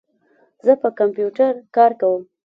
[0.65, 2.21] زه په کمپیوټر کار کوم.